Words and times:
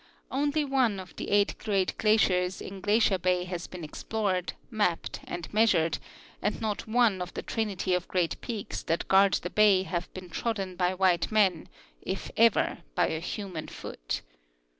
Only 0.31 0.65
one 0.65 0.99
of 0.99 1.15
the 1.15 1.29
eight 1.29 1.59
great 1.59 1.95
glaciers 1.99 2.59
in 2.59 2.81
Glacier 2.81 3.19
ba}^ 3.19 3.45
has 3.45 3.67
been 3.67 3.83
explored, 3.83 4.53
mapped, 4.71 5.19
and 5.25 5.47
measured, 5.53 5.99
and 6.41 6.59
not 6.59 6.87
one 6.87 7.21
of 7.21 7.35
the 7.35 7.43
trinity 7.43 7.93
of 7.93 8.07
great 8.07 8.41
peaks 8.41 8.81
that 8.81 9.07
guard 9.07 9.33
the 9.35 9.51
bay 9.51 9.83
have 9.83 10.11
been 10.15 10.31
trodden 10.31 10.75
by 10.75 10.95
white 10.95 11.31
men, 11.31 11.69
if 12.01 12.31
ever 12.35 12.79
by 12.95 13.09
a 13.09 13.19
human 13.19 13.67
foot. 13.67 14.23